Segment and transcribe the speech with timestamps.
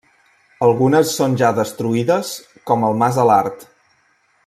[0.67, 2.31] Algunes són ja destruïdes,
[2.71, 3.67] com el Mas Alart.